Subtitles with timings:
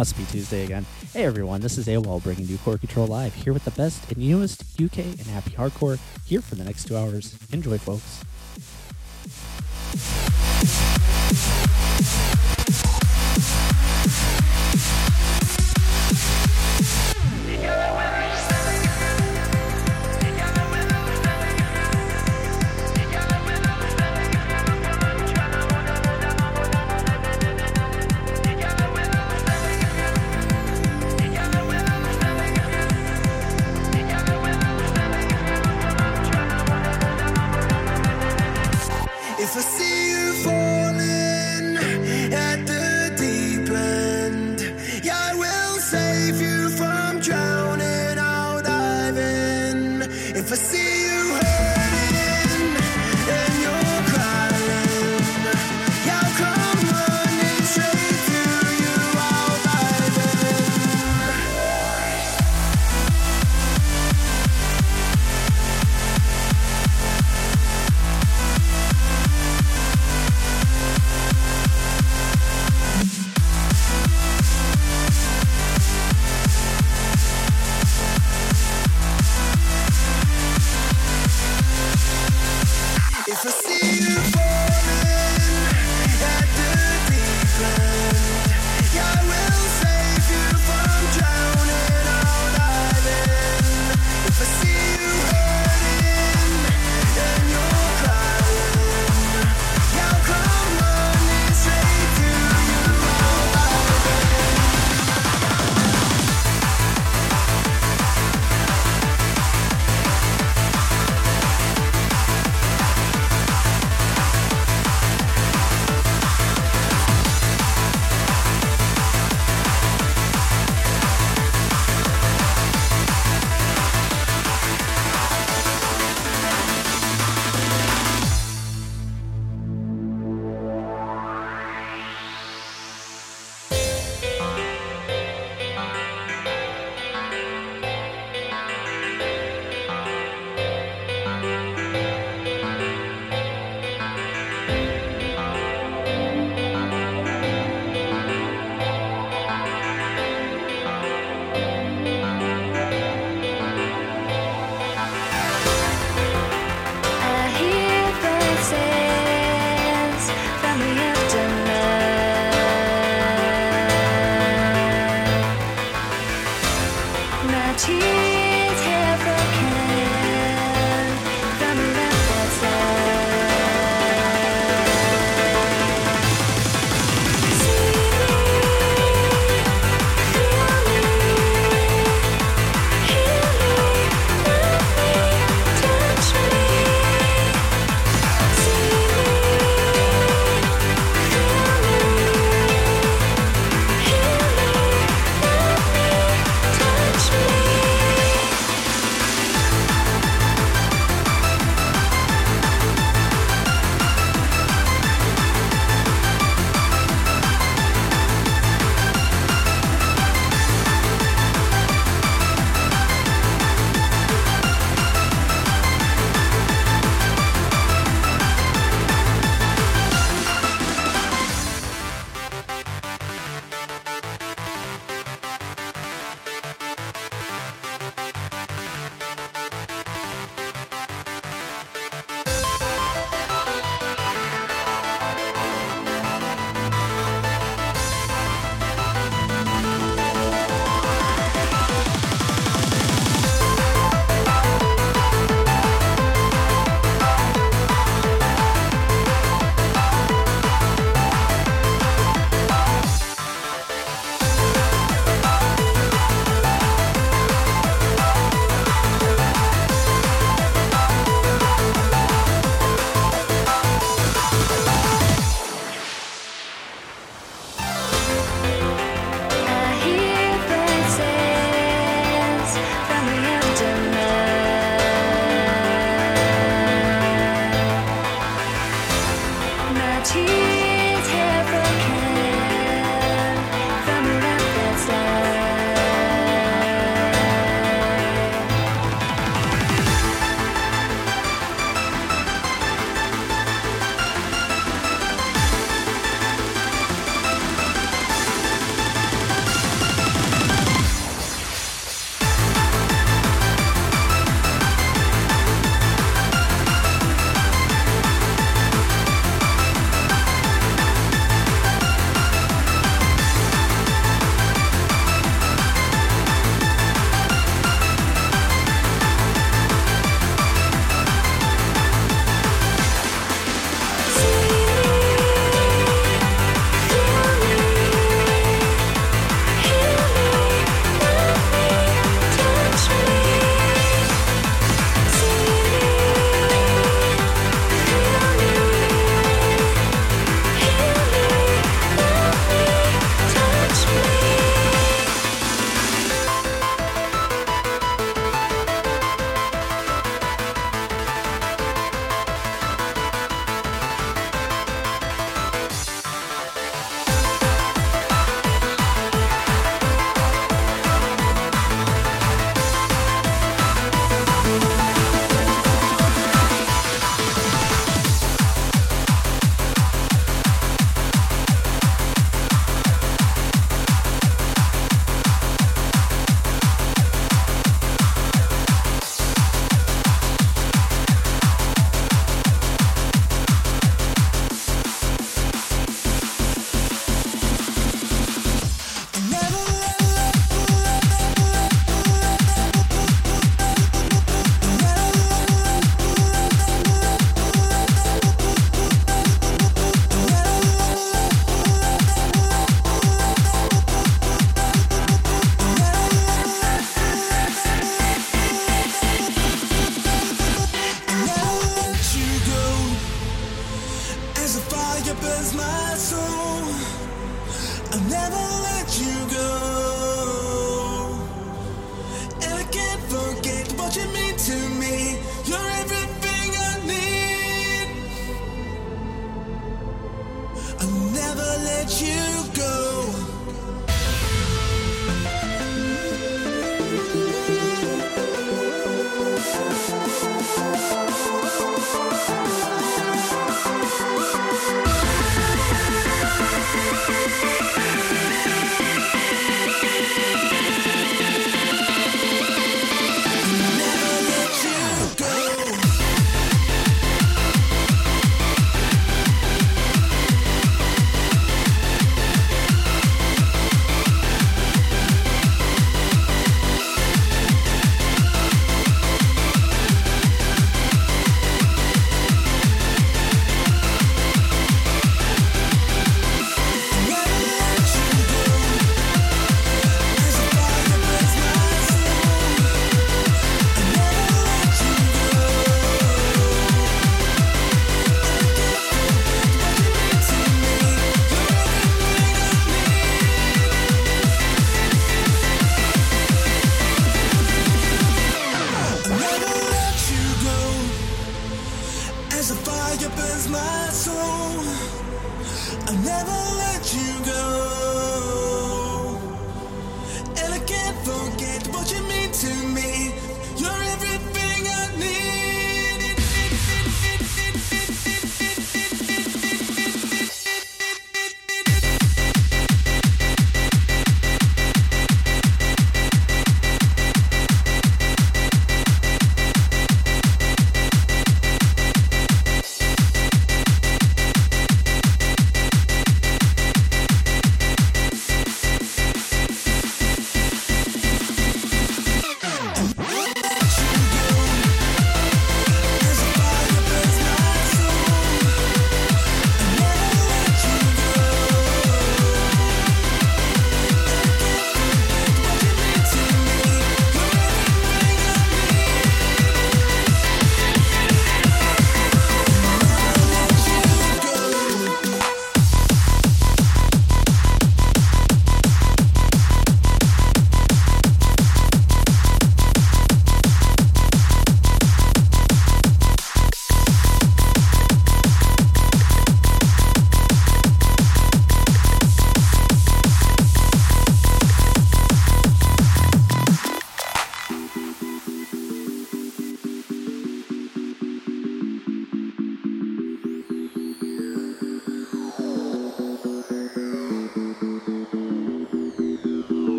[0.00, 0.86] Must be Tuesday again.
[1.12, 4.16] Hey everyone, this is AWOL bringing you Core Control Live, here with the best and
[4.16, 7.36] newest UK and happy hardcore, here for the next two hours.
[7.52, 8.24] Enjoy, folks.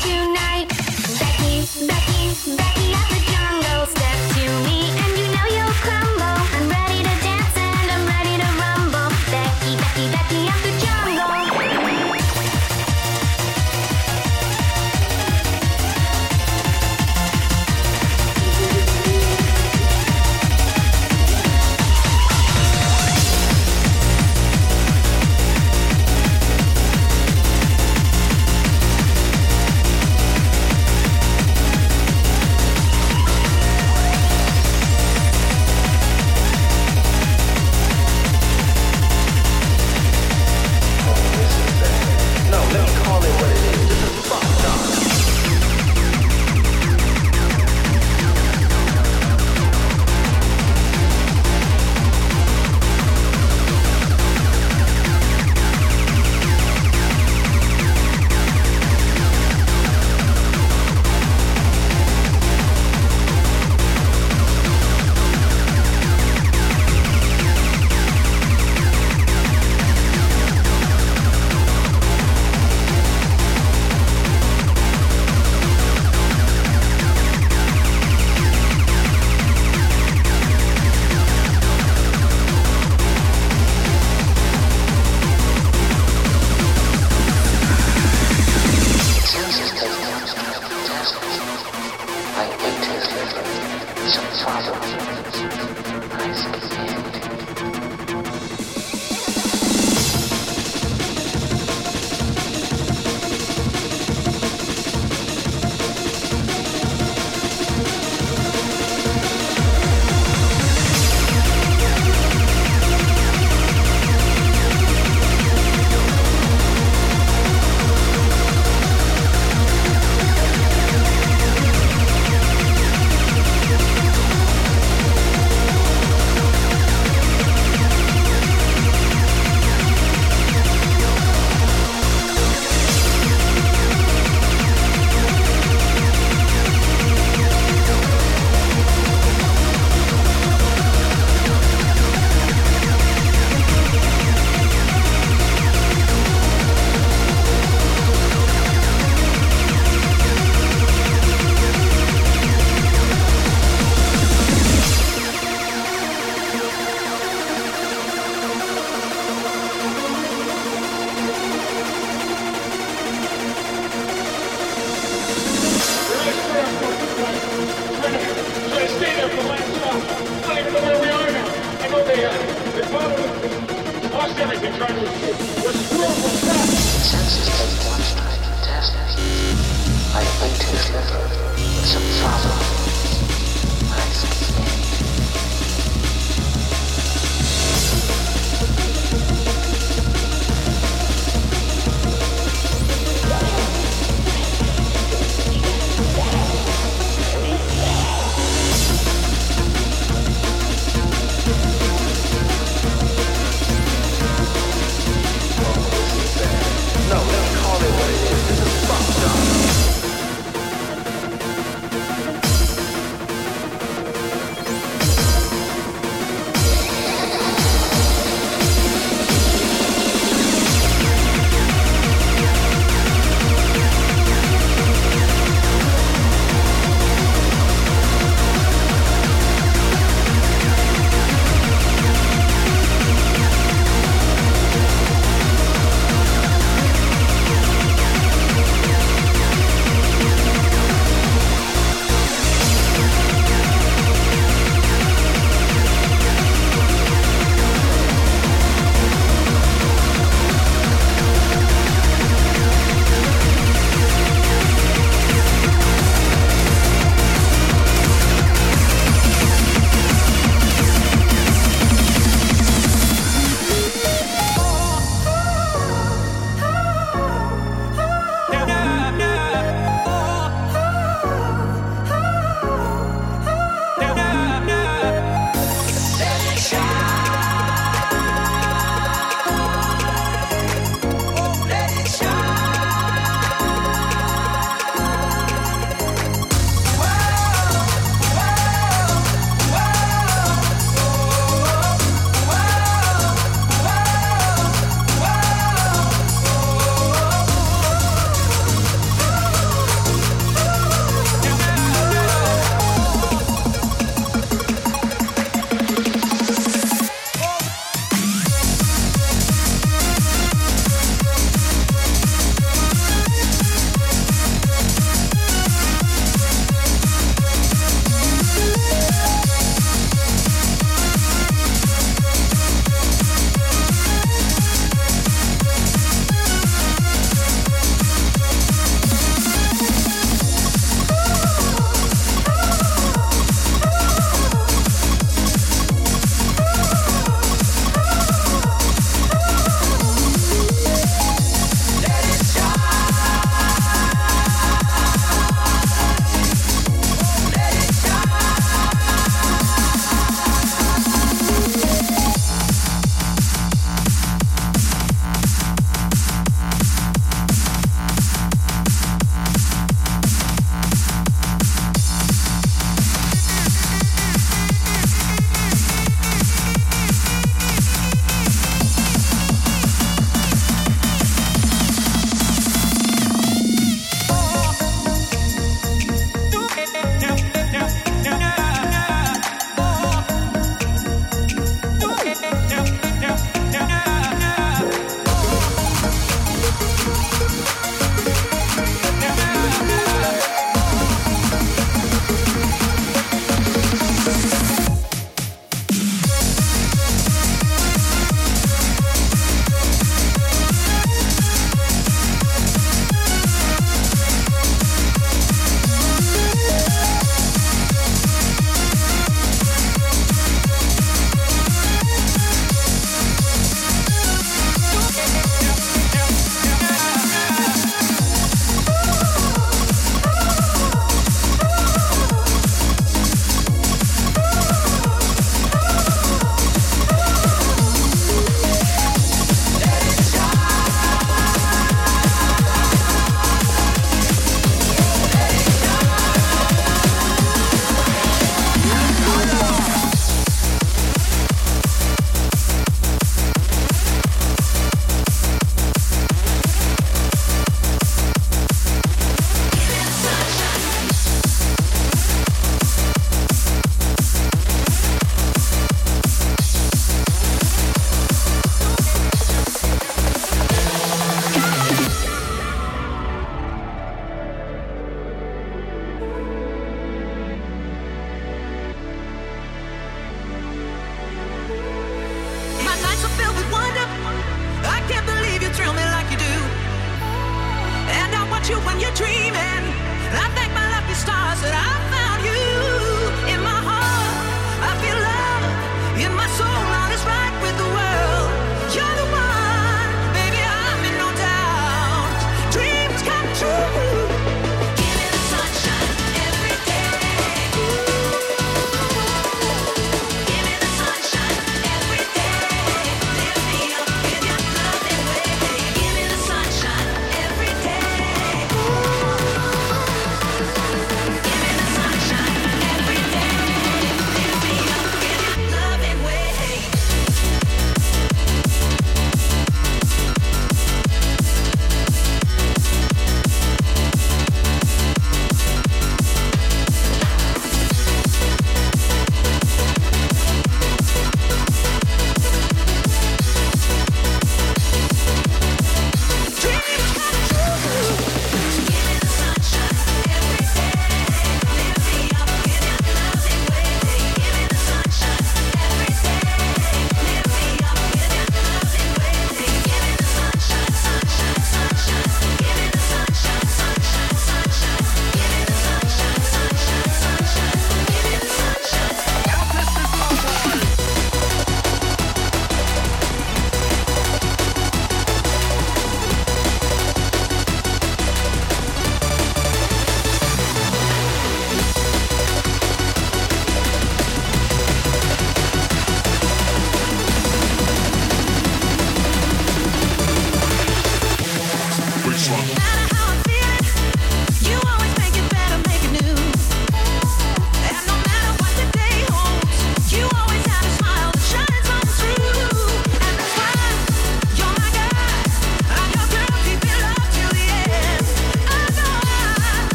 [0.00, 0.68] Tonight.
[1.18, 3.17] Becky, Becky, Becky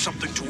[0.00, 0.49] something to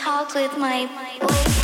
[0.00, 0.86] talk with my
[1.20, 1.59] boyfriend.